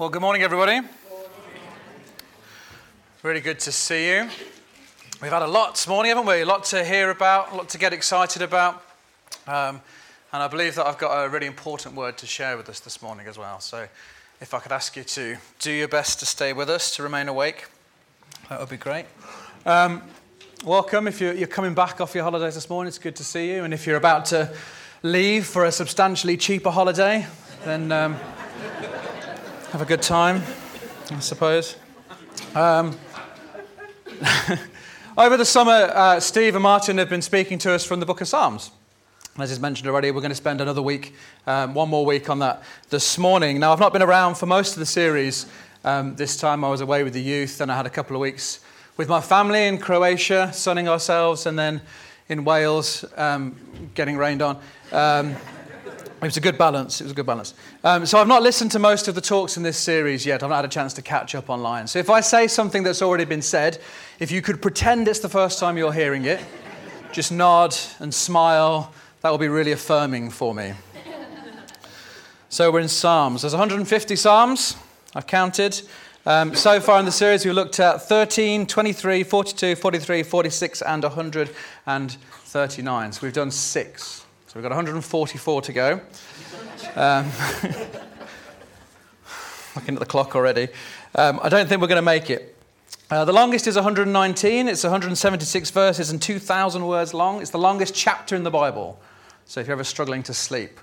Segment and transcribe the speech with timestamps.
[0.00, 0.80] Well, good morning, everybody.
[3.22, 4.30] Really good to see you.
[5.20, 6.40] We've had a lot this morning, haven't we?
[6.40, 8.82] A lot to hear about, a lot to get excited about.
[9.46, 9.82] Um,
[10.32, 13.02] and I believe that I've got a really important word to share with us this
[13.02, 13.60] morning as well.
[13.60, 13.86] So
[14.40, 17.28] if I could ask you to do your best to stay with us, to remain
[17.28, 17.66] awake,
[18.48, 19.04] that would be great.
[19.66, 20.02] Um,
[20.64, 21.08] welcome.
[21.08, 23.64] If you're, you're coming back off your holidays this morning, it's good to see you.
[23.64, 24.50] And if you're about to
[25.02, 27.26] leave for a substantially cheaper holiday,
[27.66, 27.92] then.
[27.92, 28.16] Um,
[29.70, 30.42] have a good time,
[31.12, 31.76] I suppose.
[32.56, 32.98] Um,
[35.16, 38.20] over the summer, uh, Steve and Martin have been speaking to us from the book
[38.20, 38.72] of Psalms.
[39.38, 41.14] As is mentioned already, we're going to spend another week,
[41.46, 43.60] um, one more week on that this morning.
[43.60, 45.46] Now, I've not been around for most of the series.
[45.84, 48.20] Um, this time I was away with the youth, and I had a couple of
[48.20, 48.58] weeks
[48.96, 51.80] with my family in Croatia, sunning ourselves, and then
[52.28, 53.54] in Wales, um,
[53.94, 54.58] getting rained on.
[56.22, 57.00] It was a good balance.
[57.00, 57.54] It was a good balance.
[57.82, 60.42] Um, so I've not listened to most of the talks in this series yet.
[60.42, 61.86] I've not had a chance to catch up online.
[61.86, 63.78] So if I say something that's already been said,
[64.18, 66.44] if you could pretend it's the first time you're hearing it,
[67.10, 68.92] just nod and smile.
[69.22, 70.74] That will be really affirming for me.
[72.50, 73.40] So we're in Psalms.
[73.40, 74.76] There's 150 Psalms.
[75.14, 75.80] I've counted.
[76.26, 81.02] Um, so far in the series, we've looked at 13, 23, 42, 43, 46, and
[81.02, 83.12] 139.
[83.12, 84.19] So we've done six.
[84.50, 86.00] So we've got 144 to go.
[86.96, 87.30] Um,
[89.76, 90.66] looking at the clock already.
[91.14, 92.56] Um, I don't think we're going to make it.
[93.12, 94.66] Uh, the longest is 119.
[94.66, 97.40] It's 176 verses and 2,000 words long.
[97.40, 99.00] It's the longest chapter in the Bible.
[99.44, 100.80] So if you're ever struggling to sleep,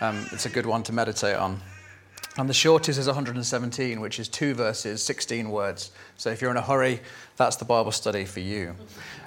[0.00, 1.60] um, it's a good one to meditate on.
[2.36, 5.92] And the shortest is 117, which is two verses, 16 words.
[6.16, 6.98] So if you're in a hurry,
[7.36, 8.74] that's the Bible study for you.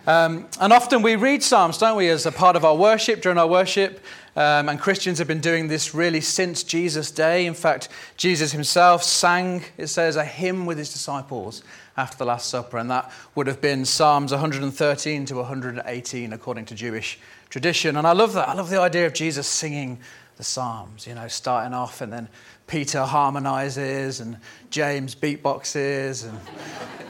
[0.07, 3.37] Um, and often we read Psalms, don't we, as a part of our worship, during
[3.37, 3.99] our worship.
[4.37, 7.45] Um, and Christians have been doing this really since Jesus' day.
[7.45, 11.61] In fact, Jesus himself sang, it says, a hymn with his disciples
[11.97, 12.77] after the Last Supper.
[12.77, 17.19] And that would have been Psalms 113 to 118, according to Jewish
[17.49, 17.97] tradition.
[17.97, 18.47] And I love that.
[18.47, 19.99] I love the idea of Jesus singing
[20.37, 22.29] the Psalms, you know, starting off and then
[22.67, 24.37] Peter harmonizes and
[24.69, 26.39] James beatboxes and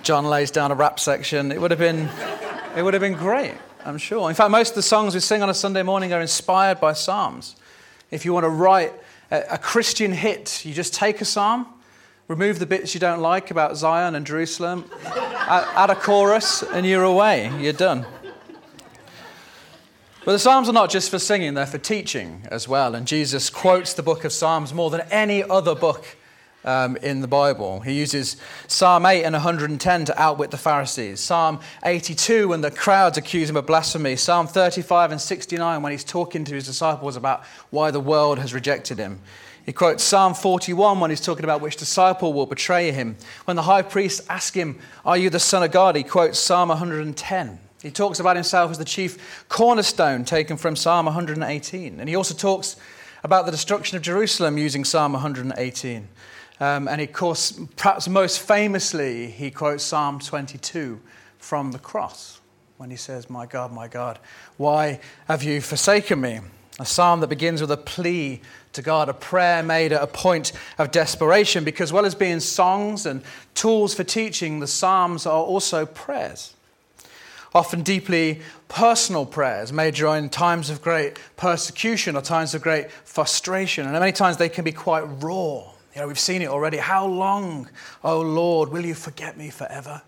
[0.01, 1.51] John lays down a rap section.
[1.51, 2.09] It would have been,
[2.77, 4.29] it would have been great, I'm sure.
[4.29, 6.93] In fact, most of the songs we sing on a Sunday morning are inspired by
[6.93, 7.55] Psalms.
[8.11, 8.93] If you want to write
[9.31, 11.65] a, a Christian hit, you just take a Psalm,
[12.27, 16.85] remove the bits you don't like about Zion and Jerusalem, add, add a chorus, and
[16.85, 17.51] you're away.
[17.59, 18.05] You're done.
[20.23, 22.93] But the Psalms are not just for singing, they're for teaching as well.
[22.93, 26.16] And Jesus quotes the book of Psalms more than any other book
[26.67, 27.79] um, in the Bible.
[27.79, 28.35] He uses
[28.67, 33.55] Psalm 8 and 110 to outwit the Pharisees, Psalm 82 when the crowds accuse him
[33.55, 37.99] of blasphemy, Psalm 35 and 69 when he's talking to his disciples about why the
[37.99, 39.21] world has rejected him.
[39.65, 43.17] He quotes Psalm 41 when he's talking about which disciple will betray him.
[43.45, 45.95] When the high priest asks him, Are you the Son of God?
[45.95, 47.59] he quotes Psalm 110.
[47.81, 51.99] He talks about himself as the chief cornerstone, taken from Psalm 118.
[51.99, 52.75] And he also talks
[53.23, 56.07] about the destruction of Jerusalem using Psalm 118.
[56.59, 60.99] Um, and of course, perhaps most famously, he quotes Psalm 22
[61.37, 62.39] from the cross
[62.77, 64.19] when he says, My God, my God,
[64.57, 66.39] why have you forsaken me?
[66.79, 68.41] A psalm that begins with a plea
[68.73, 73.07] to God, a prayer made at a point of desperation, because, well as being songs
[73.07, 73.23] and
[73.55, 76.53] tools for teaching, the psalms are also prayers
[77.55, 83.85] often deeply personal prayers made during times of great persecution or times of great frustration.
[83.85, 85.63] And many times they can be quite raw.
[85.97, 86.77] You know, we've seen it already.
[86.77, 87.67] How long,
[88.03, 90.03] O Lord, will you forget me forever?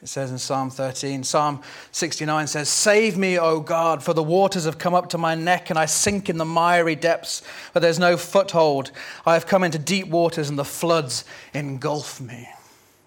[0.00, 1.24] It says in Psalm 13.
[1.24, 1.60] Psalm
[1.92, 5.68] 69 says, Save me, O God, for the waters have come up to my neck,
[5.68, 7.42] and I sink in the miry depths,
[7.74, 8.92] but there's no foothold.
[9.26, 12.48] I have come into deep waters, and the floods engulf me.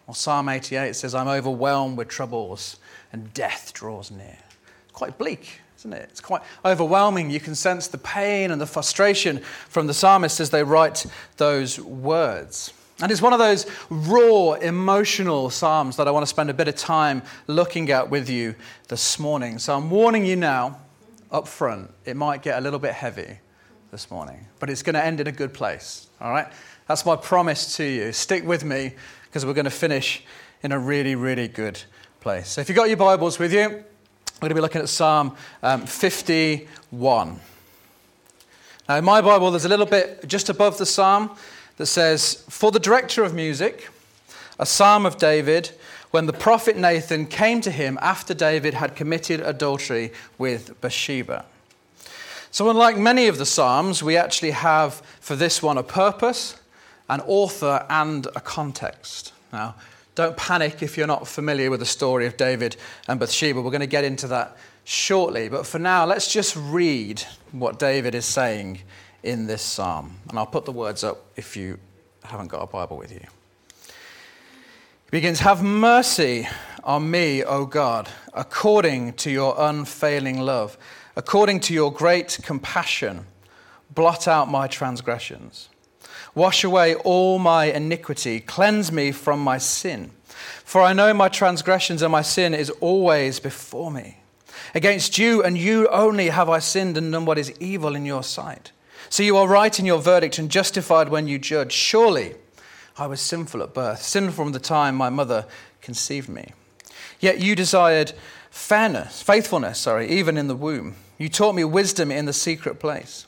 [0.06, 2.78] Or Psalm 88 says, I'm overwhelmed with troubles
[3.12, 4.38] and death draws near.
[4.84, 6.08] It's quite bleak, isn't it?
[6.10, 7.30] It's quite overwhelming.
[7.30, 11.06] You can sense the pain and the frustration from the psalmist as they write
[11.38, 12.74] those words.
[13.02, 16.70] And it's one of those raw, emotional psalms that I want to spend a bit
[16.70, 18.56] of time looking at with you
[18.88, 19.60] this morning.
[19.60, 20.80] So I'm warning you now,
[21.32, 23.40] up front, it might get a little bit heavy
[23.92, 26.08] this morning, but it's going to end in a good place.
[26.22, 26.48] All right?
[26.88, 28.14] That's my promise to you.
[28.14, 28.94] Stick with me
[29.26, 30.24] because we're going to finish
[30.62, 31.82] in a really, really good
[32.22, 32.50] place.
[32.50, 33.84] So if you've got your Bibles with you,
[34.44, 37.40] we're going to be looking at Psalm um, 51.
[38.90, 41.32] Now, in my Bible, there's a little bit just above the psalm
[41.78, 43.90] that says, For the director of music,
[44.60, 45.72] a psalm of David,
[46.12, 51.46] when the prophet Nathan came to him after David had committed adultery with Bathsheba.
[52.52, 56.60] So, unlike many of the psalms, we actually have for this one a purpose
[57.08, 59.32] an author and a context.
[59.54, 59.76] Now,
[60.16, 62.76] don't panic if you're not familiar with the story of David
[63.08, 63.62] and Bathsheba.
[63.62, 65.50] We're going to get into that shortly.
[65.50, 67.22] But for now, let's just read
[67.52, 68.82] what David is saying
[69.24, 70.18] in this psalm.
[70.30, 71.80] And I'll put the words up if you
[72.24, 73.26] haven't got a Bible with you.
[75.06, 76.48] He begins Have mercy
[76.84, 80.78] on me, O God, according to your unfailing love,
[81.16, 83.26] according to your great compassion.
[83.94, 85.70] Blot out my transgressions.
[86.36, 88.40] Wash away all my iniquity.
[88.40, 90.12] Cleanse me from my sin.
[90.64, 94.18] For I know my transgressions and my sin is always before me.
[94.76, 98.24] Against you and you only have I sinned and done what is evil in your
[98.24, 98.72] sight.
[99.10, 101.72] So you are right in your verdict and justified when you judge.
[101.72, 102.36] Surely
[102.98, 105.46] I was sinful at birth, sinful from the time my mother
[105.82, 106.54] conceived me.
[107.20, 108.14] Yet you desired
[108.50, 110.96] fairness, faithfulness, sorry, even in the womb.
[111.18, 113.28] You taught me wisdom in the secret place.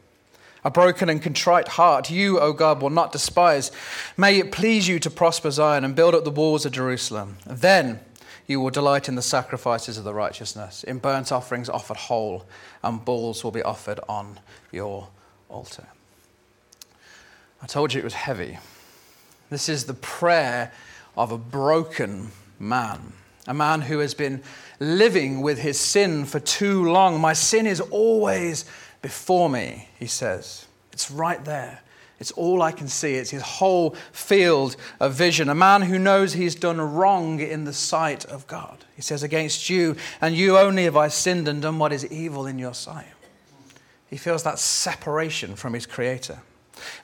[0.63, 3.71] a broken and contrite heart, you, O God, will not despise.
[4.17, 7.37] May it please you to prosper Zion and build up the walls of Jerusalem.
[7.45, 7.99] Then
[8.47, 12.45] you will delight in the sacrifices of the righteousness, in burnt offerings offered whole,
[12.83, 14.39] and bulls will be offered on
[14.71, 15.07] your
[15.49, 15.87] altar.
[17.61, 18.57] I told you it was heavy.
[19.49, 20.71] This is the prayer
[21.15, 23.13] of a broken man,
[23.47, 24.41] a man who has been
[24.79, 27.19] living with his sin for too long.
[27.19, 28.65] My sin is always
[29.01, 30.67] before me, he says.
[30.91, 31.81] It's right there.
[32.19, 33.15] It's all I can see.
[33.15, 35.49] It's his whole field of vision.
[35.49, 38.85] A man who knows he's done wrong in the sight of God.
[38.95, 42.45] He says, Against you and you only have I sinned and done what is evil
[42.45, 43.07] in your sight.
[44.07, 46.39] He feels that separation from his Creator.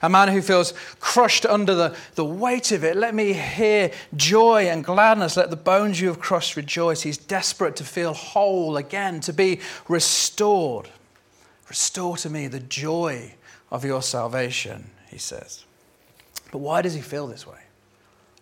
[0.02, 2.96] A man who feels crushed under the, the weight of it.
[2.96, 5.36] Let me hear joy and gladness.
[5.36, 7.02] Let the bones you have crushed rejoice.
[7.02, 10.90] He's desperate to feel whole again, to be restored.
[11.68, 13.34] Restore to me the joy
[13.70, 15.64] of your salvation, he says.
[16.50, 17.58] But why does he feel this way?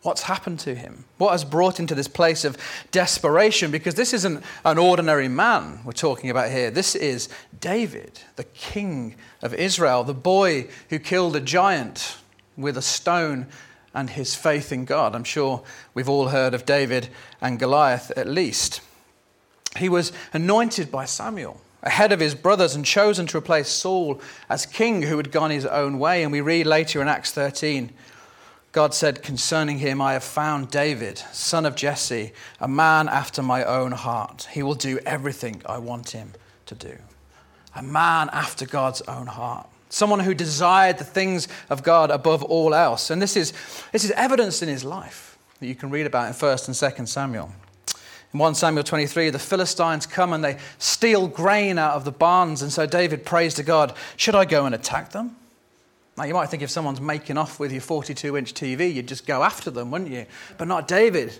[0.02, 1.05] What's happened to him?
[1.19, 2.56] What has brought him to this place of
[2.93, 3.73] desperation?
[3.73, 6.70] Because this isn't an ordinary man we're talking about here.
[6.70, 7.28] This is
[7.61, 12.19] David, the king of Israel, the boy who killed a giant
[12.56, 13.49] with a stone
[13.93, 15.17] and his faith in God.
[15.17, 17.08] I'm sure we've all heard of David
[17.40, 18.81] and Goliath at least.
[19.76, 24.66] He was anointed by Samuel ahead of his brothers and chosen to replace Saul as
[24.66, 26.22] king who had gone his own way.
[26.22, 27.92] And we read later in Acts 13
[28.76, 33.64] God said concerning him, I have found David, son of Jesse, a man after my
[33.64, 34.48] own heart.
[34.52, 36.32] He will do everything I want him
[36.66, 36.98] to do.
[37.74, 39.66] A man after God's own heart.
[39.88, 43.08] Someone who desired the things of God above all else.
[43.08, 43.55] And this is,
[43.93, 47.08] this is evidence in his life that you can read about in 1st and 2nd
[47.08, 47.50] Samuel.
[48.36, 52.60] In 1 Samuel 23, the Philistines come and they steal grain out of the barns.
[52.60, 55.36] And so David prays to God, Should I go and attack them?
[56.19, 59.26] Now, you might think if someone's making off with your 42 inch TV, you'd just
[59.26, 60.26] go after them, wouldn't you?
[60.58, 61.32] But not David.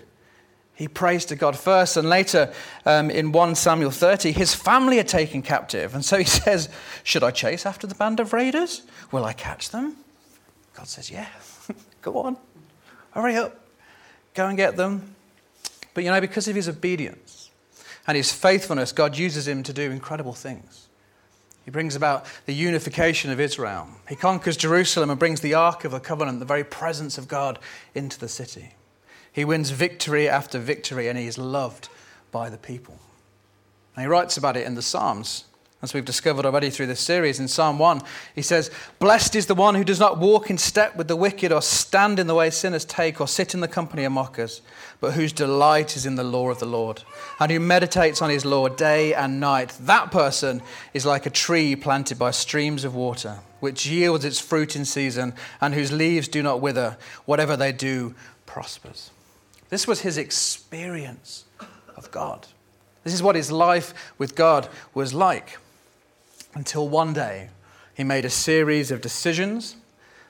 [0.73, 1.97] He prays to God first.
[1.97, 2.51] And later
[2.83, 5.93] um, in 1 Samuel 30, his family are taken captive.
[5.93, 6.67] And so he says,
[7.03, 8.81] Should I chase after the band of raiders?
[9.11, 9.97] Will I catch them?
[10.73, 11.27] God says, Yeah,
[12.01, 12.37] go on.
[13.11, 13.55] Hurry up.
[14.33, 15.13] Go and get them.
[15.97, 17.49] But you know, because of his obedience
[18.05, 20.89] and his faithfulness, God uses him to do incredible things.
[21.65, 23.87] He brings about the unification of Israel.
[24.07, 27.57] He conquers Jerusalem and brings the Ark of the Covenant, the very presence of God,
[27.95, 28.75] into the city.
[29.33, 31.89] He wins victory after victory and he is loved
[32.31, 32.99] by the people.
[33.95, 35.45] And he writes about it in the Psalms
[35.81, 37.39] as we've discovered already through this series.
[37.39, 38.01] In Psalm 1,
[38.33, 41.51] he says, Blessed is the one who does not walk in step with the wicked,
[41.51, 44.61] or stand in the way sinners take, or sit in the company of mockers,
[44.99, 47.03] but whose delight is in the law of the Lord,
[47.39, 49.77] and who meditates on his law day and night.
[49.81, 50.63] That person
[50.95, 55.35] is like a tree planted by streams of water, which yields its fruit in season,
[55.61, 56.97] and whose leaves do not wither.
[57.25, 58.15] Whatever they do
[58.47, 59.11] prospers.
[59.69, 61.45] This was his experience
[61.95, 62.47] of God.
[63.03, 65.59] This is what his life with God was like.
[66.57, 67.51] Until one day,
[67.93, 69.75] he made a series of decisions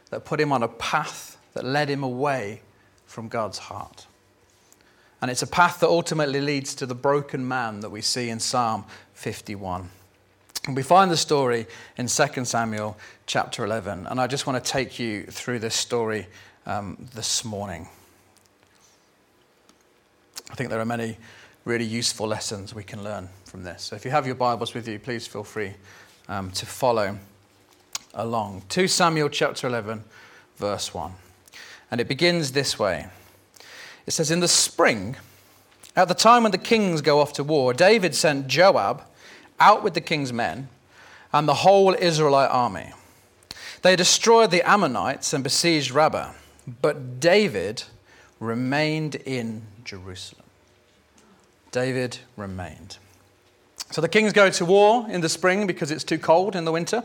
[0.09, 2.63] that put him on a path that led him away
[3.05, 4.07] from God's heart.
[5.21, 8.41] And it's a path that ultimately leads to the broken man that we see in
[8.41, 9.89] Psalm 51.
[10.65, 11.65] And we find the story
[11.97, 14.05] in 2 Samuel chapter 11.
[14.07, 16.27] And I just want to take you through this story
[16.65, 17.87] um, this morning.
[20.51, 21.19] I think there are many
[21.63, 23.83] really useful lessons we can learn from this.
[23.83, 25.73] So if you have your Bibles with you, please feel free
[26.27, 27.17] um, to follow
[28.13, 28.63] along.
[28.69, 30.03] 2 Samuel chapter 11,
[30.57, 31.11] verse 1.
[31.91, 33.07] And it begins this way
[34.05, 35.15] It says, In the spring,
[35.95, 39.03] at the time when the kings go off to war, David sent Joab
[39.59, 40.69] out with the king's men
[41.33, 42.91] and the whole Israelite army.
[43.81, 46.33] They destroyed the Ammonites and besieged Rabbah,
[46.81, 47.83] but David
[48.39, 50.43] remained in Jerusalem.
[51.71, 52.97] David remained.
[53.91, 56.71] So the kings go to war in the spring because it's too cold in the
[56.71, 57.03] winter.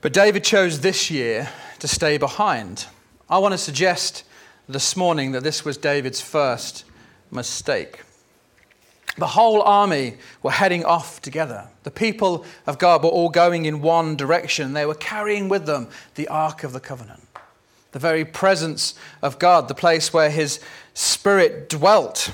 [0.00, 1.48] But David chose this year
[1.80, 2.86] to stay behind.
[3.28, 4.24] I want to suggest
[4.68, 6.84] this morning that this was David's first
[7.30, 8.02] mistake.
[9.18, 11.68] The whole army were heading off together.
[11.84, 14.74] The people of God were all going in one direction.
[14.74, 17.26] They were carrying with them the Ark of the Covenant,
[17.92, 20.60] the very presence of God, the place where His
[20.92, 22.30] Spirit dwelt.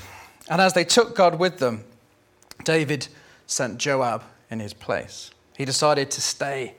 [0.49, 1.85] And as they took God with them,
[2.63, 3.07] David
[3.47, 5.31] sent Joab in his place.
[5.57, 6.75] He decided to stay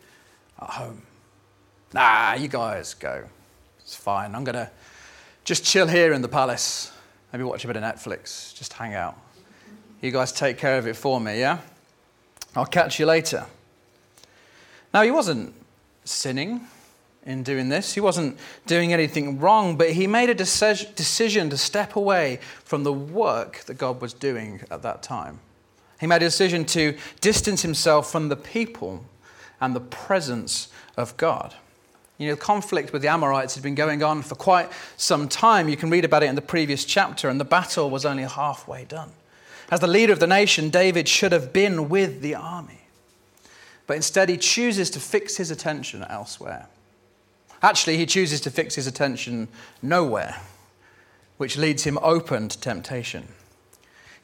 [0.60, 1.02] at home.
[1.92, 3.24] Nah, you guys go.
[3.80, 4.34] It's fine.
[4.34, 4.70] I'm going to
[5.44, 6.90] just chill here in the palace,
[7.32, 9.16] maybe watch a bit of Netflix, just hang out.
[10.00, 11.58] You guys take care of it for me, yeah?
[12.56, 13.46] I'll catch you later.
[14.92, 15.54] Now, he wasn't
[16.04, 16.66] sinning
[17.26, 17.94] in doing this.
[17.94, 22.92] He wasn't doing anything wrong, but he made a decision to step away from the
[22.92, 25.40] work that God was doing at that time.
[26.00, 29.04] He made a decision to distance himself from the people
[29.60, 31.54] and the presence of God.
[32.18, 35.68] You know, the conflict with the Amorites had been going on for quite some time.
[35.68, 38.84] You can read about it in the previous chapter, and the battle was only halfway
[38.84, 39.10] done.
[39.70, 42.82] As the leader of the nation, David should have been with the army.
[43.86, 46.68] But instead, he chooses to fix his attention elsewhere.
[47.62, 49.48] Actually, he chooses to fix his attention
[49.82, 50.36] nowhere,
[51.38, 53.26] which leads him open to temptation.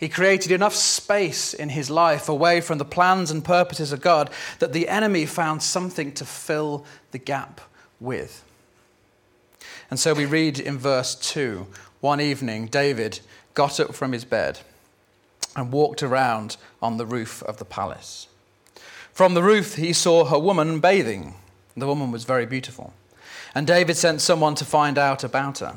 [0.01, 4.31] He created enough space in his life away from the plans and purposes of God
[4.59, 7.61] that the enemy found something to fill the gap
[8.01, 8.43] with.
[9.91, 11.67] And so we read in verse 2
[12.01, 13.21] one evening, David
[13.53, 14.61] got up from his bed
[15.55, 18.27] and walked around on the roof of the palace.
[19.13, 21.35] From the roof, he saw a woman bathing.
[21.77, 22.95] The woman was very beautiful.
[23.55, 25.77] And David sent someone to find out about her.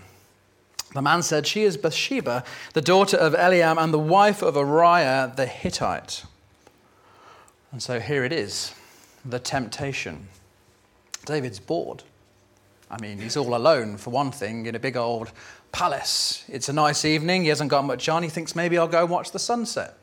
[0.94, 5.34] The man said, She is Bathsheba, the daughter of Eliam and the wife of Uriah
[5.36, 6.24] the Hittite.
[7.72, 8.74] And so here it is
[9.26, 10.28] the temptation.
[11.26, 12.04] David's bored.
[12.92, 15.32] I mean, he's all alone, for one thing, in a big old
[15.72, 16.46] palace.
[16.48, 17.44] It's a nice evening.
[17.44, 18.22] He hasn't got much on.
[18.22, 19.98] He thinks maybe I'll go and watch the sunset.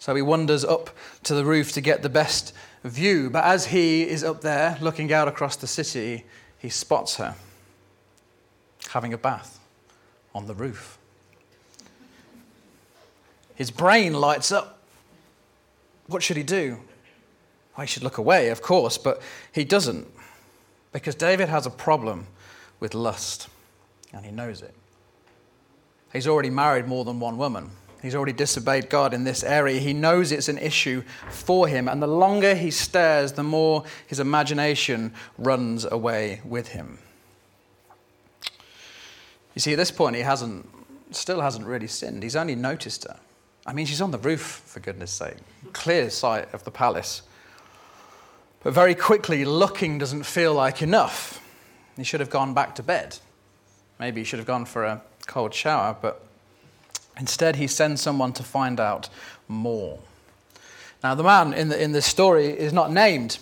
[0.00, 0.90] So he wanders up
[1.24, 3.30] to the roof to get the best view.
[3.30, 6.24] But as he is up there looking out across the city,
[6.58, 7.36] he spots her
[8.88, 9.58] having a bath
[10.38, 10.98] on the roof.
[13.56, 14.78] His brain lights up.
[16.06, 16.78] What should he do?
[17.76, 20.06] Well, he should look away, of course, but he doesn't
[20.92, 22.28] because David has a problem
[22.78, 23.48] with lust
[24.12, 24.74] and he knows it.
[26.12, 27.72] He's already married more than one woman.
[28.00, 29.80] He's already disobeyed God in this area.
[29.80, 31.88] He knows it's an issue for him.
[31.88, 37.00] And the longer he stares, the more his imagination runs away with him.
[39.58, 40.68] You see, at this point, he hasn't,
[41.10, 42.22] still hasn't really sinned.
[42.22, 43.18] He's only noticed her.
[43.66, 45.34] I mean, she's on the roof, for goodness sake.
[45.72, 47.22] Clear sight of the palace.
[48.62, 51.44] But very quickly, looking doesn't feel like enough.
[51.96, 53.18] He should have gone back to bed.
[53.98, 56.24] Maybe he should have gone for a cold shower, but
[57.18, 59.08] instead, he sends someone to find out
[59.48, 59.98] more.
[61.02, 63.40] Now, the man in, the, in this story is not named,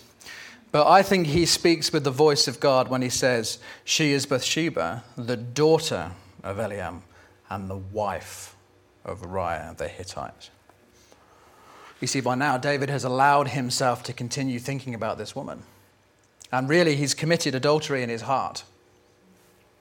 [0.76, 4.26] but I think he speaks with the voice of God when he says, She is
[4.26, 6.10] Bathsheba, the daughter
[6.44, 7.00] of Eliam,
[7.48, 8.54] and the wife
[9.02, 10.50] of Uriah the Hittite.
[11.98, 15.62] You see, by now, David has allowed himself to continue thinking about this woman.
[16.52, 18.62] And really, he's committed adultery in his heart,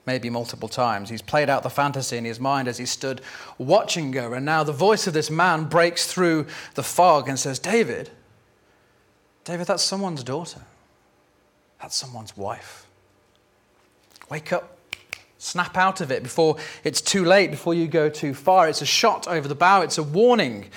[0.06, 1.10] maybe multiple times.
[1.10, 3.20] He's played out the fantasy in his mind as he stood
[3.58, 4.34] watching her.
[4.34, 8.08] And now the voice of this man breaks through the fog and says, David,
[9.44, 10.62] David, that's someone's daughter.
[11.80, 12.86] That's someone's wife.
[14.30, 14.78] Wake up.
[15.38, 18.68] Snap out of it before it's too late, before you go too far.
[18.68, 20.70] It's a shot over the bow, it's a warning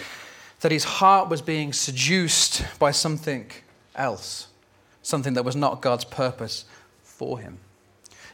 [0.59, 3.49] that his heart was being seduced by something
[3.95, 4.47] else,
[5.01, 6.65] something that was not God's purpose
[7.01, 7.57] for him.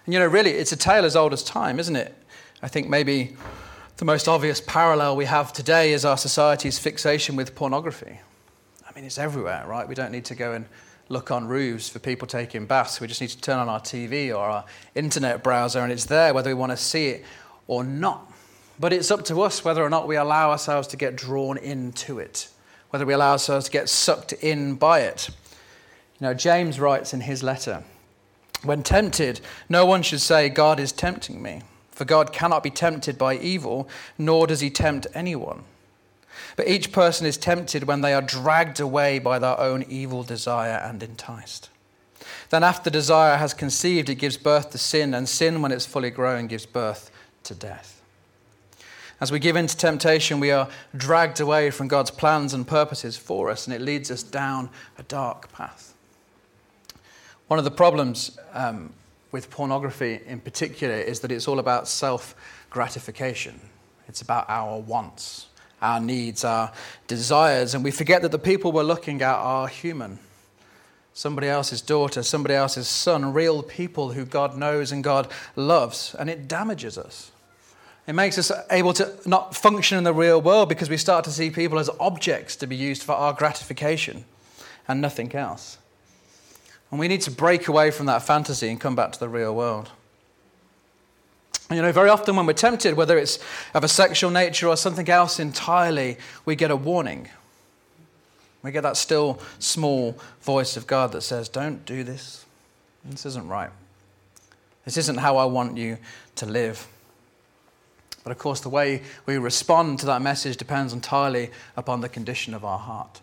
[0.06, 2.16] And you know, really, it's a tale as old as time, isn't it?
[2.64, 3.36] I think maybe
[3.98, 8.20] the most obvious parallel we have today is our society's fixation with pornography.
[8.88, 9.88] I mean, it's everywhere, right?
[9.88, 10.66] We don't need to go and
[11.10, 13.00] look on roofs for people taking baths.
[13.00, 16.34] We just need to turn on our TV or our internet browser and it's there
[16.34, 17.26] whether we want to see it
[17.68, 18.32] or not.
[18.80, 22.20] But it's up to us whether or not we allow ourselves to get drawn into
[22.20, 22.50] it,
[22.90, 25.30] whether we allow ourselves to get sucked in by it.
[26.20, 27.84] You know, James writes in his letter
[28.64, 33.18] When tempted, no one should say, God is tempting me, for God cannot be tempted
[33.18, 35.64] by evil, nor does he tempt anyone.
[36.56, 40.82] But each person is tempted when they are dragged away by their own evil desire
[40.84, 41.70] and enticed.
[42.50, 46.10] Then, after desire has conceived, it gives birth to sin, and sin, when it's fully
[46.10, 47.12] grown, gives birth
[47.44, 48.01] to death.
[49.20, 53.18] As we give in to temptation, we are dragged away from God's plans and purposes
[53.18, 55.94] for us, and it leads us down a dark path.
[57.48, 58.94] One of the problems um,
[59.32, 62.36] with pornography in particular is that it's all about self
[62.70, 63.60] gratification,
[64.08, 65.48] it's about our wants
[65.86, 66.72] our needs, our
[67.08, 70.20] desires, and we forget that the people we're looking at are human.
[71.13, 76.30] Somebody else's daughter, somebody else's son, real people who God knows and God loves, and
[76.30, 77.32] it damages us.
[78.08, 81.32] It makes us able to not function in the real world because we start to
[81.32, 84.25] see people as objects to be used for our gratification
[84.88, 85.77] and nothing else.
[86.92, 89.56] And we need to break away from that fantasy and come back to the real
[89.56, 89.89] world.
[91.72, 93.40] You know, very often when we're tempted, whether it's
[93.74, 97.28] of a sexual nature or something else entirely, we get a warning.
[98.62, 102.46] We get that still small voice of God that says, Don't do this.
[103.04, 103.70] This isn't right.
[104.86, 105.98] This isn't how I want you
[106.36, 106.88] to live.
[108.24, 112.54] But of course, the way we respond to that message depends entirely upon the condition
[112.54, 113.22] of our heart.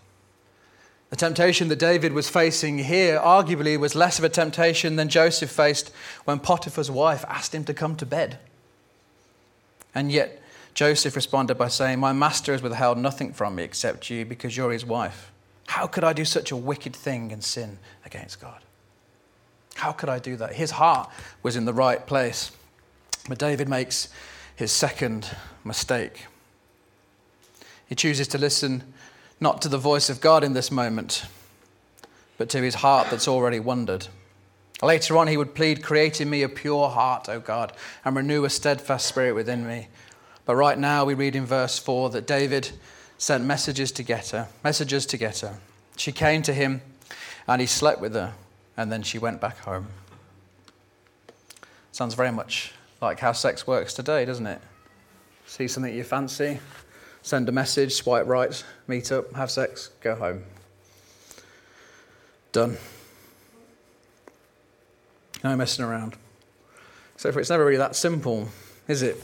[1.12, 5.50] The temptation that David was facing here arguably was less of a temptation than Joseph
[5.50, 5.92] faced
[6.24, 8.38] when Potiphar's wife asked him to come to bed.
[9.94, 10.40] And yet,
[10.72, 14.72] Joseph responded by saying, My master has withheld nothing from me except you because you're
[14.72, 15.30] his wife.
[15.66, 18.62] How could I do such a wicked thing and sin against God?
[19.74, 20.54] How could I do that?
[20.54, 21.10] His heart
[21.42, 22.52] was in the right place.
[23.28, 24.08] But David makes
[24.56, 25.28] his second
[25.62, 26.24] mistake.
[27.86, 28.94] He chooses to listen
[29.42, 31.26] not to the voice of God in this moment,
[32.38, 34.06] but to his heart that's already wandered.
[34.80, 37.72] Later on, he would plead, Create in me a pure heart, O God,
[38.04, 39.88] and renew a steadfast spirit within me.
[40.44, 42.70] But right now, we read in verse 4 that David
[43.18, 45.58] sent messages to get her, messages to get her.
[45.96, 46.80] She came to him,
[47.48, 48.34] and he slept with her,
[48.76, 49.88] and then she went back home.
[51.90, 54.60] Sounds very much like how sex works today, doesn't it?
[55.46, 56.60] See something you fancy,
[57.22, 60.44] send a message, swipe right, meet up, have sex, go home.
[62.52, 62.76] Done.
[65.42, 66.16] No messing around.
[67.16, 68.48] So it's never really that simple,
[68.88, 69.16] is it?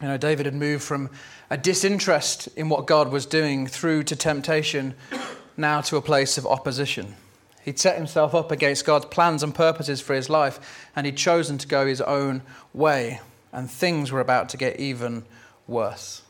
[0.00, 1.10] You know, David had moved from
[1.50, 4.94] a disinterest in what God was doing through to temptation,
[5.56, 7.16] now to a place of opposition.
[7.62, 11.58] He'd set himself up against God's plans and purposes for his life, and he'd chosen
[11.58, 13.20] to go his own way,
[13.52, 15.24] and things were about to get even
[15.66, 16.22] worse.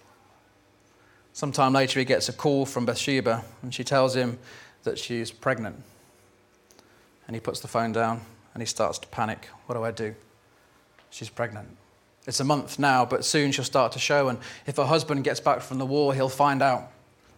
[1.33, 4.39] Sometime later, he gets a call from Bathsheba, and she tells him
[4.85, 5.77] that she's pregnant.
[7.27, 8.23] And he puts the phone down
[8.55, 9.49] and he starts to panic.
[9.67, 10.15] What do I do?
[11.11, 11.69] She's pregnant.
[12.27, 14.29] It's a month now, but soon she'll start to show.
[14.29, 16.91] And if her husband gets back from the war, he'll find out.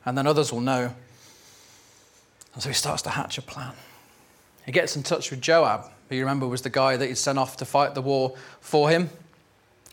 [0.05, 0.95] And then others will know.
[2.55, 3.73] And so he starts to hatch a plan.
[4.67, 7.39] He gets in touch with Joab, who you remember was the guy that he'd sent
[7.39, 9.11] off to fight the war for him.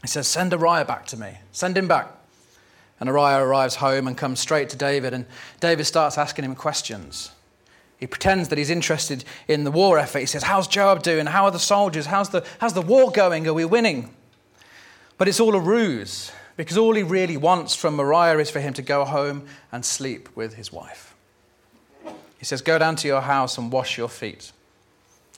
[0.01, 1.37] He says, Send Uriah back to me.
[1.51, 2.09] Send him back.
[2.99, 5.25] And Uriah arrives home and comes straight to David, and
[5.59, 7.31] David starts asking him questions.
[7.97, 10.19] He pretends that he's interested in the war effort.
[10.19, 11.25] He says, How's Joab doing?
[11.25, 12.05] How are the soldiers?
[12.05, 13.47] How's the, how's the war going?
[13.47, 14.13] Are we winning?
[15.17, 18.73] But it's all a ruse because all he really wants from Uriah is for him
[18.73, 21.13] to go home and sleep with his wife.
[22.37, 24.53] He says, Go down to your house and wash your feet.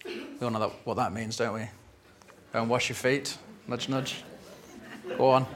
[0.05, 1.67] We all know that, what that means, don't we?
[2.53, 3.37] Go and wash your feet.
[3.67, 4.23] Nudge, nudge.
[5.17, 5.47] Go on.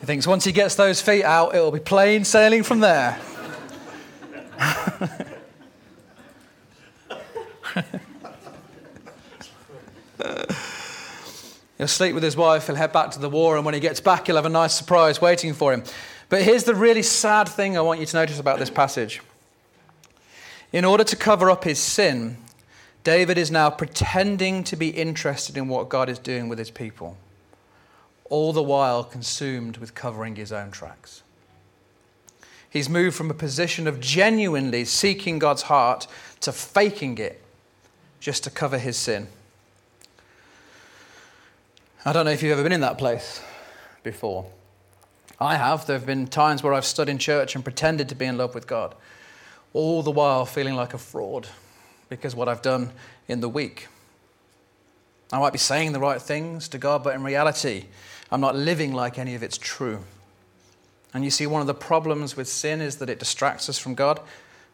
[0.00, 3.18] He thinks once he gets those feet out, it'll be plain sailing from there.
[11.78, 14.00] he'll sleep with his wife, he'll head back to the war, and when he gets
[14.00, 15.82] back, he'll have a nice surprise waiting for him.
[16.28, 19.22] But here's the really sad thing I want you to notice about this passage.
[20.72, 22.36] In order to cover up his sin,
[23.04, 27.16] David is now pretending to be interested in what God is doing with his people,
[28.28, 31.22] all the while consumed with covering his own tracks.
[32.70, 36.06] He's moved from a position of genuinely seeking God's heart
[36.40, 37.42] to faking it
[38.20, 39.28] just to cover his sin.
[42.04, 43.42] I don't know if you've ever been in that place
[44.02, 44.46] before.
[45.40, 45.86] I have.
[45.86, 48.54] There have been times where I've stood in church and pretended to be in love
[48.54, 48.94] with God,
[49.72, 51.48] all the while feeling like a fraud
[52.08, 52.90] because what I've done
[53.28, 53.88] in the week.
[55.32, 57.84] I might be saying the right things to God, but in reality,
[58.30, 60.00] I'm not living like any of it's true.
[61.14, 63.94] And you see, one of the problems with sin is that it distracts us from
[63.94, 64.20] God.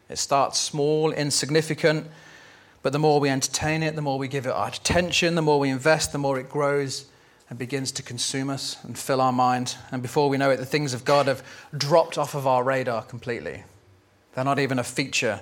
[0.09, 2.07] It starts small, insignificant,
[2.83, 5.59] but the more we entertain it, the more we give it our attention, the more
[5.59, 7.05] we invest, the more it grows
[7.49, 9.75] and begins to consume us and fill our mind.
[9.91, 11.43] And before we know it, the things of God have
[11.75, 13.63] dropped off of our radar completely.
[14.33, 15.41] They're not even a feature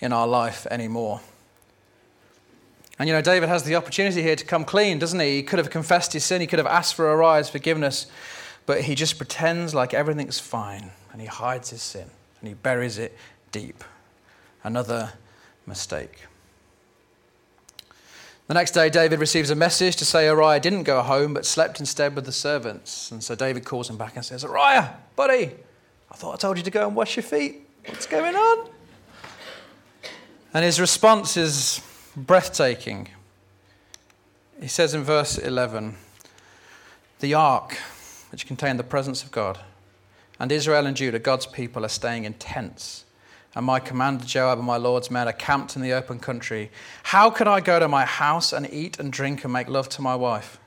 [0.00, 1.20] in our life anymore.
[2.98, 5.36] And you know, David has the opportunity here to come clean, doesn't he?
[5.36, 8.06] He could have confessed his sin, he could have asked for Uriah's forgiveness,
[8.64, 12.98] but he just pretends like everything's fine and he hides his sin and he buries
[12.98, 13.16] it
[13.52, 13.84] deep.
[14.64, 15.12] Another
[15.66, 16.22] mistake.
[18.48, 21.80] The next day, David receives a message to say Uriah didn't go home but slept
[21.80, 23.10] instead with the servants.
[23.10, 25.52] And so David calls him back and says, Uriah, buddy,
[26.10, 27.68] I thought I told you to go and wash your feet.
[27.86, 28.70] What's going on?
[30.54, 31.80] And his response is
[32.16, 33.08] breathtaking.
[34.60, 35.96] He says in verse 11
[37.20, 37.76] The ark,
[38.30, 39.58] which contained the presence of God,
[40.40, 43.04] and Israel and Judah, God's people, are staying in tents.
[43.54, 46.70] And my commander Joab and my Lord's men are camped in the open country.
[47.04, 50.02] How could I go to my house and eat and drink and make love to
[50.02, 50.58] my wife?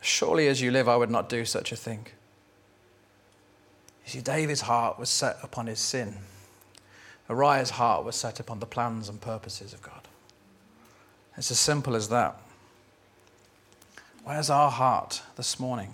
[0.00, 2.06] Surely as you live, I would not do such a thing.
[4.04, 6.18] You see, David's heart was set upon his sin.
[7.28, 10.03] Uriah's heart was set upon the plans and purposes of God.
[11.36, 12.40] It's as simple as that.
[14.22, 15.92] Where's our heart this morning?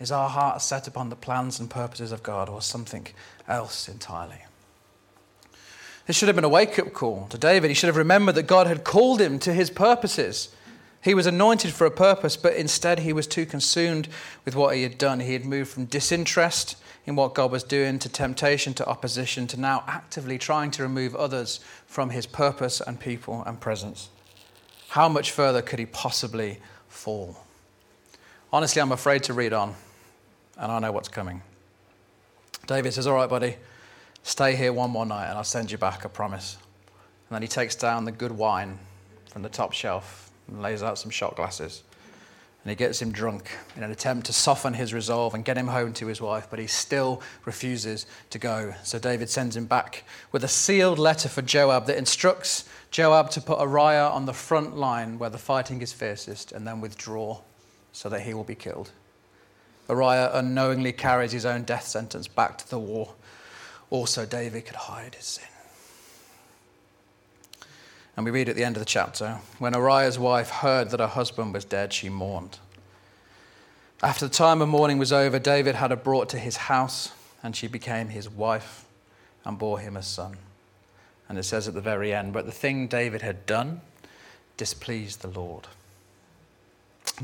[0.00, 3.06] Is our heart set upon the plans and purposes of God or something
[3.48, 4.44] else entirely?
[6.06, 7.68] This should have been a wake up call to David.
[7.68, 10.54] He should have remembered that God had called him to his purposes.
[11.02, 14.08] He was anointed for a purpose, but instead he was too consumed
[14.44, 15.20] with what he had done.
[15.20, 19.60] He had moved from disinterest in what God was doing to temptation to opposition to
[19.60, 24.08] now actively trying to remove others from his purpose and people and presence.
[24.88, 27.36] How much further could he possibly fall?
[28.52, 29.74] Honestly, I'm afraid to read on,
[30.56, 31.42] and I know what's coming.
[32.66, 33.56] David says, All right, buddy,
[34.22, 36.56] stay here one more night and I'll send you back, I promise.
[37.28, 38.78] And then he takes down the good wine
[39.30, 41.82] from the top shelf and lays out some shot glasses
[42.68, 45.68] and he gets him drunk in an attempt to soften his resolve and get him
[45.68, 48.74] home to his wife, but he still refuses to go.
[48.82, 53.40] So David sends him back with a sealed letter for Joab that instructs Joab to
[53.40, 57.40] put Uriah on the front line where the fighting is fiercest and then withdraw
[57.92, 58.90] so that he will be killed.
[59.88, 63.14] Uriah unknowingly carries his own death sentence back to the war.
[63.88, 65.57] Also, David could hide his sin.
[68.18, 71.06] And we read at the end of the chapter when Uriah's wife heard that her
[71.06, 72.58] husband was dead, she mourned.
[74.02, 77.12] After the time of mourning was over, David had her brought to his house,
[77.44, 78.84] and she became his wife
[79.44, 80.36] and bore him a son.
[81.28, 83.82] And it says at the very end, but the thing David had done
[84.56, 85.68] displeased the Lord.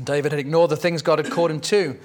[0.01, 1.99] David had ignored the things God had called him to,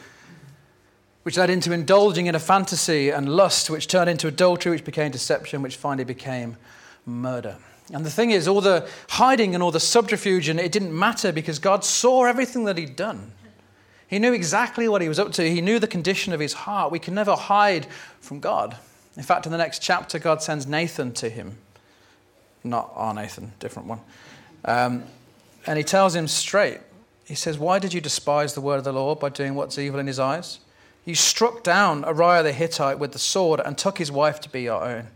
[1.22, 5.12] which led into indulging in a fantasy and lust, which turned into adultery, which became
[5.12, 6.57] deception, which finally became
[7.07, 7.57] murder.
[7.92, 11.33] And the thing is, all the hiding and all the subterfuge, and it didn't matter
[11.33, 13.33] because God saw everything that he'd done.
[14.07, 15.48] He knew exactly what he was up to.
[15.48, 16.92] He knew the condition of his heart.
[16.92, 17.87] We can never hide
[18.20, 18.76] from God.
[19.16, 21.59] In fact, in the next chapter, God sends Nathan to him.
[22.62, 24.00] Not our Nathan, different one.
[24.64, 25.05] Um,
[25.66, 26.81] and he tells him straight.
[27.24, 30.00] He says, Why did you despise the word of the Lord by doing what's evil
[30.00, 30.59] in his eyes?
[31.05, 34.62] You struck down Uriah the Hittite with the sword and took his wife to be
[34.62, 35.09] your own.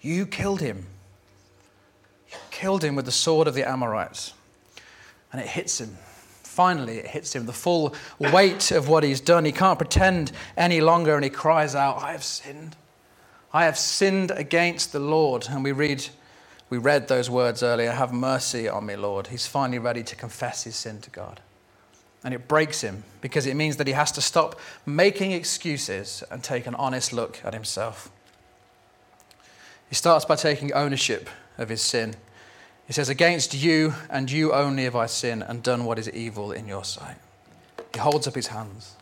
[0.00, 0.86] You killed him
[2.56, 4.32] killed him with the sword of the Amorites.
[5.30, 5.98] And it hits him.
[6.42, 7.44] Finally, it hits him.
[7.44, 9.44] The full weight of what he's done.
[9.44, 12.74] He can't pretend any longer and he cries out, I have sinned.
[13.52, 15.48] I have sinned against the Lord.
[15.50, 16.06] And we read,
[16.70, 19.26] we read those words earlier Have mercy on me, Lord.
[19.26, 21.40] He's finally ready to confess his sin to God.
[22.24, 26.42] And it breaks him because it means that he has to stop making excuses and
[26.42, 28.10] take an honest look at himself.
[29.90, 32.14] He starts by taking ownership of his sin.
[32.86, 36.52] He says, Against you and you only have I sinned and done what is evil
[36.52, 37.16] in your sight.
[37.92, 38.94] He holds up his hands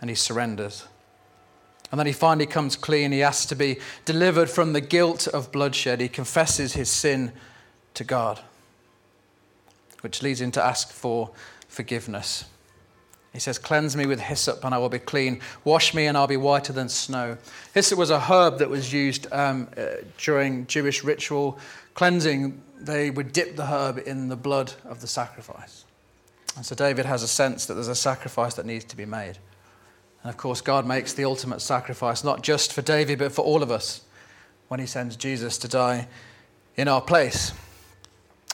[0.00, 0.86] and he surrenders.
[1.90, 3.12] And then he finally comes clean.
[3.12, 6.00] He asks to be delivered from the guilt of bloodshed.
[6.00, 7.32] He confesses his sin
[7.94, 8.40] to God.
[10.00, 11.30] which leads him to ask for
[11.66, 12.44] forgiveness.
[13.32, 15.40] He says, Cleanse me with hyssop and I will be clean.
[15.64, 17.38] Wash me and I'll be whiter than snow.
[17.72, 21.58] Hyssop was a herb that was used um, uh, during Jewish ritual
[21.94, 22.62] cleansing.
[22.84, 25.84] They would dip the herb in the blood of the sacrifice.
[26.56, 29.38] And so David has a sense that there's a sacrifice that needs to be made.
[30.22, 33.62] And of course, God makes the ultimate sacrifice, not just for David, but for all
[33.62, 34.02] of us
[34.68, 36.08] when he sends Jesus to die
[36.76, 37.52] in our place.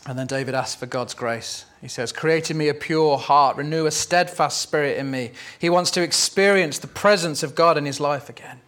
[0.07, 1.67] And then David asks for God's grace.
[1.81, 5.33] He says, Create in me a pure heart, renew a steadfast spirit in me.
[5.59, 8.61] He wants to experience the presence of God in his life again.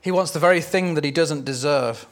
[0.00, 2.06] He wants the very thing that he doesn't deserve.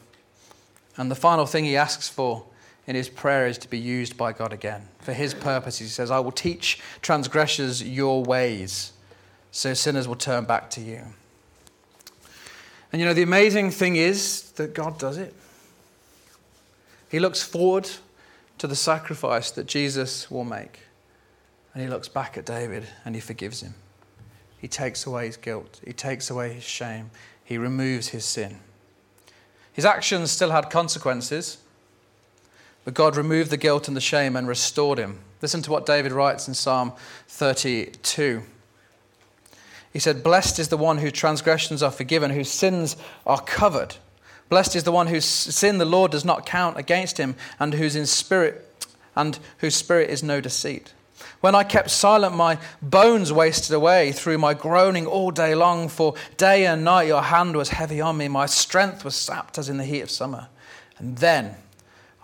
[0.99, 2.45] And the final thing he asks for
[2.87, 4.89] in his prayer is to be used by God again.
[4.99, 8.93] For his purpose, he says, I will teach transgressors your ways,
[9.53, 11.03] so sinners will turn back to you.
[12.91, 15.35] And you know, the amazing thing is that God does it.
[17.11, 17.89] He looks forward
[18.59, 20.81] to the sacrifice that Jesus will make.
[21.75, 23.75] And he looks back at David and he forgives him.
[24.59, 27.11] He takes away his guilt, he takes away his shame,
[27.45, 28.59] he removes his sin.
[29.79, 31.59] His actions still had consequences,
[32.85, 35.21] but God removed the guilt and the shame and restored him.
[35.41, 36.95] Listen to what David writes in Psalm
[37.29, 38.43] 32.
[39.93, 43.95] He said, Blessed is the one whose transgressions are forgiven, whose sins are covered.
[44.49, 47.95] Blessed is the one whose sin the Lord does not count against him, and whose
[47.95, 50.93] in spirit and whose spirit is no deceit.
[51.41, 56.15] When I kept silent, my bones wasted away through my groaning all day long, for
[56.37, 58.29] day and night your hand was heavy on me.
[58.29, 60.49] My strength was sapped as in the heat of summer.
[60.99, 61.55] And then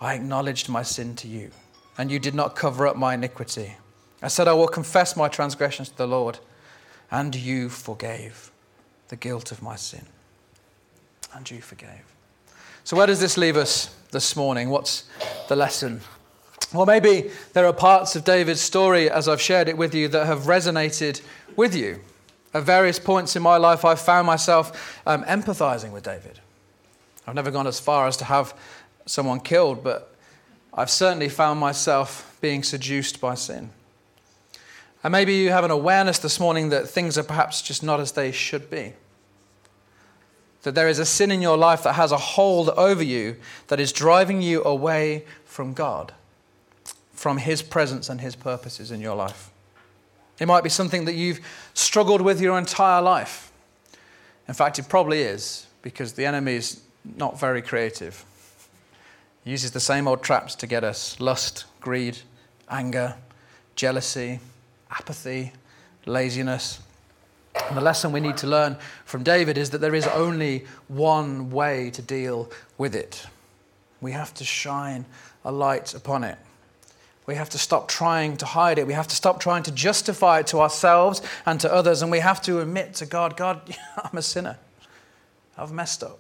[0.00, 1.50] I acknowledged my sin to you,
[1.96, 3.76] and you did not cover up my iniquity.
[4.20, 6.38] I said, I will confess my transgressions to the Lord,
[7.11, 8.50] and you forgave
[9.09, 10.07] the guilt of my sin.
[11.35, 12.04] And you forgave.
[12.85, 14.70] So, where does this leave us this morning?
[14.70, 15.04] What's
[15.48, 16.00] the lesson?
[16.74, 20.26] Well, maybe there are parts of David's story, as I've shared it with you, that
[20.26, 21.22] have resonated
[21.54, 22.00] with you.
[22.52, 26.40] At various points in my life, I've found myself um, empathizing with David.
[27.28, 28.54] I've never gone as far as to have
[29.06, 30.14] someone killed, but
[30.72, 33.70] I've certainly found myself being seduced by sin.
[35.04, 38.12] And maybe you have an awareness this morning that things are perhaps just not as
[38.12, 38.94] they should be
[40.64, 43.37] that there is a sin in your life that has a hold over you
[43.68, 46.12] that is driving you away from God,
[47.24, 49.50] from His presence and His purposes in your life.
[50.38, 51.40] It might be something that you've
[51.72, 53.50] struggled with your entire life.
[54.46, 56.82] In fact, it probably is, because the enemy is
[57.16, 58.26] not very creative.
[59.42, 62.18] He uses the same old traps to get us lust, greed,
[62.68, 63.14] anger,
[63.74, 64.40] jealousy,
[64.90, 65.52] apathy,
[66.04, 66.80] laziness.
[67.68, 71.50] And the lesson we need to learn from David is that there is only one
[71.50, 73.24] way to deal with it.
[74.02, 75.06] We have to shine
[75.42, 76.37] a light upon it.
[77.26, 78.87] We have to stop trying to hide it.
[78.87, 82.02] We have to stop trying to justify it to ourselves and to others.
[82.02, 83.62] And we have to admit to God, God,
[83.96, 84.58] I'm a sinner.
[85.56, 86.18] I've messed up.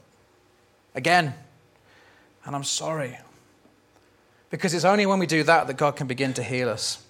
[0.94, 1.34] Again.
[2.46, 3.18] And I'm sorry.
[4.50, 7.02] Because it's only when we do that that God can begin to heal us.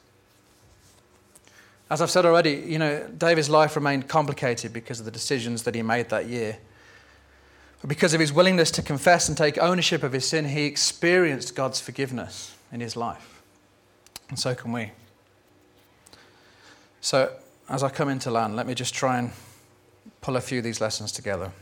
[1.91, 5.75] As I've said already, you know, David's life remained complicated because of the decisions that
[5.75, 6.57] he made that year.
[7.81, 11.55] But because of his willingness to confess and take ownership of his sin, he experienced
[11.55, 13.34] God's forgiveness in his life.
[14.35, 14.91] And so can we.
[17.01, 17.33] So,
[17.69, 19.31] as I come into land, let me just try and
[20.23, 21.53] pull a few of these lessons together.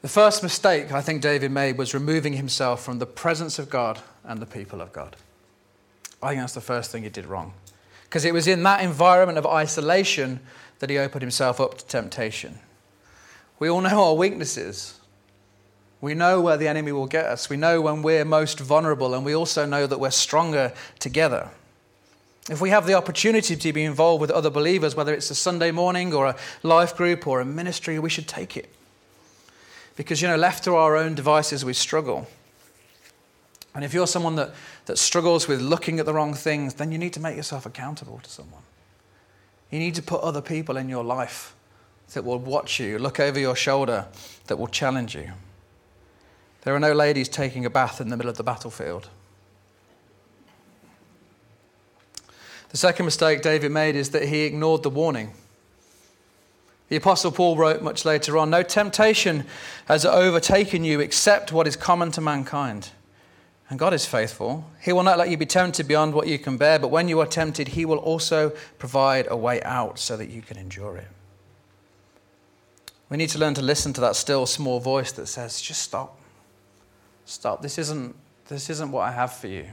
[0.00, 4.00] The first mistake I think David made was removing himself from the presence of God
[4.24, 5.14] and the people of God.
[6.20, 7.52] I think that's the first thing he did wrong
[8.02, 10.40] because it was in that environment of isolation
[10.80, 12.58] that he opened himself up to temptation.
[13.60, 14.98] We all know our weaknesses.
[16.02, 17.48] We know where the enemy will get us.
[17.48, 21.48] We know when we're most vulnerable, and we also know that we're stronger together.
[22.50, 25.70] If we have the opportunity to be involved with other believers, whether it's a Sunday
[25.70, 28.68] morning or a life group or a ministry, we should take it.
[29.94, 32.26] Because, you know, left to our own devices, we struggle.
[33.72, 34.54] And if you're someone that,
[34.86, 38.18] that struggles with looking at the wrong things, then you need to make yourself accountable
[38.24, 38.62] to someone.
[39.70, 41.54] You need to put other people in your life
[42.12, 44.06] that will watch you, look over your shoulder,
[44.48, 45.30] that will challenge you.
[46.62, 49.08] There are no ladies taking a bath in the middle of the battlefield.
[52.70, 55.34] The second mistake David made is that he ignored the warning.
[56.88, 59.44] The Apostle Paul wrote much later on No temptation
[59.86, 62.90] has overtaken you except what is common to mankind.
[63.68, 64.70] And God is faithful.
[64.80, 67.18] He will not let you be tempted beyond what you can bear, but when you
[67.20, 71.08] are tempted, He will also provide a way out so that you can endure it.
[73.08, 76.18] We need to learn to listen to that still small voice that says, just stop.
[77.32, 77.62] Stop.
[77.62, 78.14] This isn't,
[78.48, 79.64] this isn't what I have for you.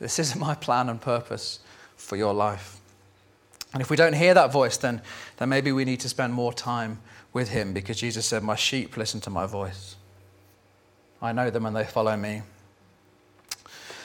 [0.00, 1.60] This isn't my plan and purpose
[1.96, 2.80] for your life.
[3.74, 5.02] And if we don't hear that voice, then,
[5.36, 7.00] then maybe we need to spend more time
[7.34, 9.96] with him because Jesus said, My sheep listen to my voice.
[11.20, 12.42] I know them and they follow me.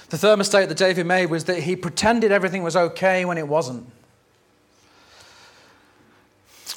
[0.10, 3.48] The third mistake that David made was that he pretended everything was okay when it
[3.48, 3.90] wasn't.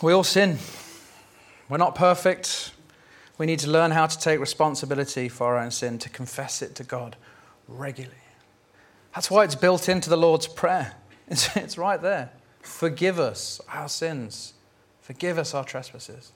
[0.00, 0.58] We all sin.
[1.68, 2.72] We're not perfect.
[3.42, 6.76] We need to learn how to take responsibility for our own sin, to confess it
[6.76, 7.16] to God
[7.66, 8.14] regularly.
[9.16, 10.94] That's why it's built into the Lord's Prayer.
[11.26, 12.30] It's, it's right there.
[12.60, 14.54] Forgive us our sins.
[15.00, 16.30] Forgive us our trespasses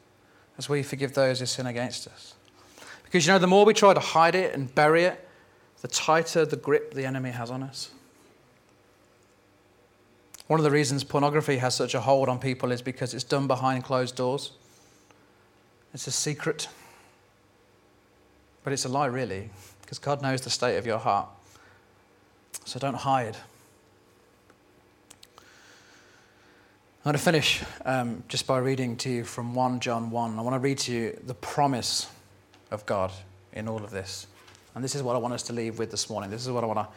[0.59, 2.35] as we forgive those who sin against us.
[3.05, 5.29] Because you know, the more we try to hide it and bury it,
[5.83, 7.91] the tighter the grip the enemy has on us.
[10.49, 13.47] One of the reasons pornography has such a hold on people is because it's done
[13.47, 14.51] behind closed doors.
[15.95, 16.67] It's a secret.
[18.67, 19.49] But it's a lie, really,
[19.83, 21.29] because God knows the state of your heart.
[22.65, 23.37] So don't hide.
[25.37, 30.37] I'm going to finish um, just by reading to you from 1 John 1.
[30.37, 32.09] I want to read to you the promise
[32.73, 33.13] of God
[33.53, 34.27] in all of this.
[34.75, 36.29] And this is what I want us to leave with this morning.
[36.29, 36.89] This is what I want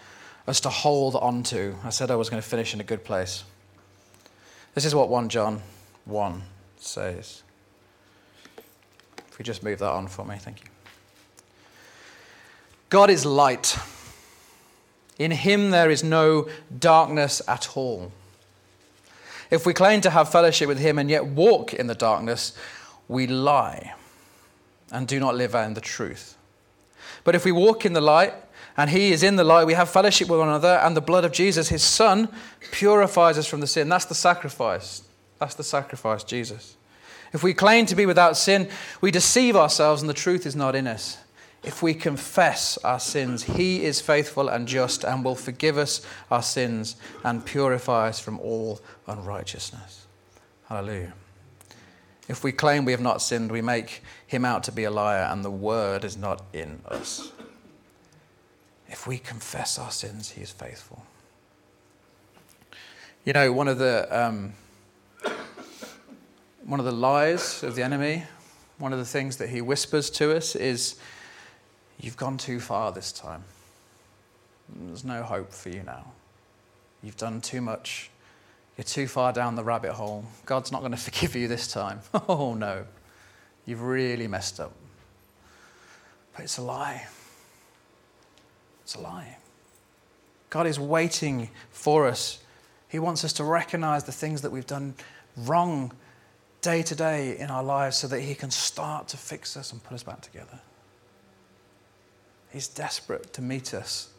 [0.48, 1.76] us to hold on to.
[1.84, 3.44] I said I was going to finish in a good place.
[4.74, 5.62] This is what 1 John
[6.06, 6.42] 1
[6.80, 7.44] says.
[9.20, 10.69] If we just move that on for me, thank you.
[12.90, 13.78] God is light.
[15.18, 16.50] In him there is no
[16.80, 18.12] darkness at all.
[19.52, 22.54] If we claim to have fellowship with him and yet walk in the darkness,
[23.08, 23.94] we lie
[24.92, 26.38] and do not live in the truth.
[27.24, 28.34] But if we walk in the light
[28.78, 31.26] and he is in the light, we have fellowship with one another, and the blood
[31.26, 32.30] of Jesus, his son,
[32.72, 33.90] purifies us from the sin.
[33.90, 35.04] That's the sacrifice.
[35.38, 36.78] That's the sacrifice, Jesus.
[37.34, 38.70] If we claim to be without sin,
[39.02, 41.18] we deceive ourselves and the truth is not in us.
[41.64, 46.42] If we confess our sins, He is faithful and just and will forgive us our
[46.42, 50.06] sins and purify us from all unrighteousness.
[50.68, 51.14] Hallelujah.
[52.28, 55.28] If we claim we have not sinned, we make Him out to be a liar
[55.30, 57.32] and the word is not in us.
[58.88, 61.04] If we confess our sins, He is faithful.
[63.26, 64.54] You know, one of the, um,
[66.64, 68.24] one of the lies of the enemy,
[68.78, 70.96] one of the things that he whispers to us is
[72.00, 73.44] You've gone too far this time.
[74.74, 76.06] There's no hope for you now.
[77.04, 78.10] You've done too much.
[78.78, 80.26] You're too far down the rabbit hole.
[80.46, 82.02] God's not going to forgive you this time.
[82.28, 82.86] Oh, no.
[83.66, 84.72] You've really messed up.
[86.36, 87.06] But it's a lie.
[88.84, 89.38] It's a lie.
[90.50, 92.40] God is waiting for us.
[92.88, 94.96] He wants us to recognize the things that we've done
[95.38, 95.92] wrong
[96.62, 99.84] day to day in our lives so that He can start to fix us and
[99.84, 100.60] put us back together.
[102.52, 104.10] He's desperate to meet us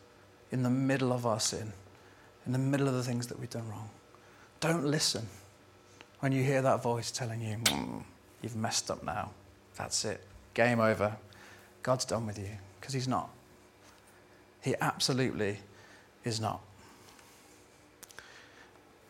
[0.53, 1.73] in the middle of our sin,
[2.47, 3.91] in the middle of the things that we've done wrong.
[4.61, 5.27] Don't listen
[6.21, 8.03] when you hear that voice telling you, mm,
[8.43, 9.31] you've messed up now.
[9.77, 10.21] That's it.
[10.55, 11.17] Game over.
[11.83, 12.51] God's done with you.
[12.79, 13.31] Because He's not.
[14.63, 15.59] He absolutely
[16.25, 16.61] is not.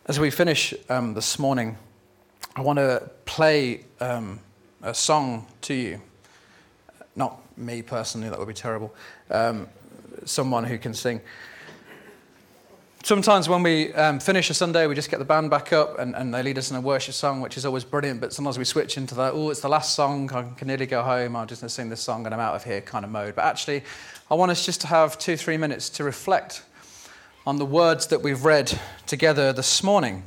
[0.07, 1.77] As we finish um, this morning,
[2.55, 4.41] I want to play um,
[4.83, 6.01] a song to you.
[7.17, 8.95] Not me personally, that would be terrible.
[9.31, 9.69] Um,
[10.25, 11.21] someone who can sing.
[13.03, 16.15] Sometimes when we um, finish a Sunday, we just get the band back up and,
[16.15, 18.21] and, they lead us in a worship song, which is always brilliant.
[18.21, 21.03] But sometimes we switch into that, oh, it's the last song, I can nearly go
[21.03, 23.11] home, I'm just going to sing this song and I'm out of here kind of
[23.11, 23.35] mode.
[23.35, 23.85] But actually,
[24.31, 26.63] I want us just to have two, three minutes to reflect
[27.47, 30.23] on the words that we've read together this morning.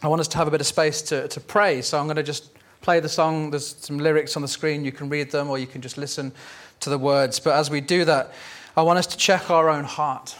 [0.00, 1.82] I want us to have a bit of space to, to pray.
[1.82, 3.50] So I'm going to just play the song.
[3.50, 4.84] There's some lyrics on the screen.
[4.84, 6.32] You can read them or you can just listen
[6.80, 7.40] to the words.
[7.40, 8.32] But as we do that,
[8.76, 10.36] I want us to check our own heart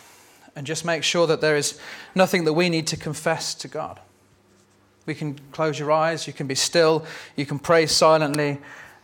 [0.54, 1.78] and just make sure that there is
[2.14, 4.00] nothing that we need to confess to God.
[5.04, 8.58] We can close your eyes, you can be still, you can pray silently.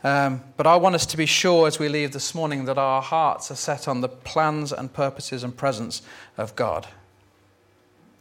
[0.04, 3.00] Um, but I want us to be sure as we leave this morning that our
[3.00, 6.02] hearts are set on the plans and purposes and presence
[6.36, 6.88] of God.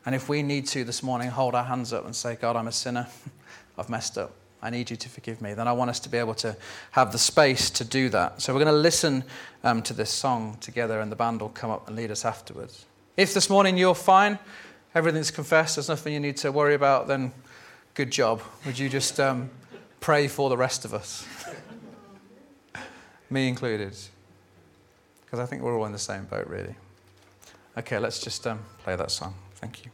[0.06, 2.68] And if we need to this morning, hold our hands up and say, God, I'm
[2.68, 3.08] a sinner.
[3.78, 4.34] I've messed up.
[4.62, 6.56] I need you to forgive me, then I want us to be able to
[6.92, 8.42] have the space to do that.
[8.42, 9.24] So we're going to listen
[9.64, 12.86] um, to this song together, and the band will come up and lead us afterwards.
[13.18, 14.38] If this morning you're fine,
[14.94, 17.32] everything's confessed, there's nothing you need to worry about, then
[17.96, 18.42] good job.
[18.66, 19.50] Would you just um,
[20.00, 21.26] pray for the rest of us?
[23.30, 23.96] me included.
[25.26, 26.76] Because I think we're all in the same boat, really.
[27.78, 29.34] Okay, let's just um, play that song.
[29.56, 29.92] Thank you.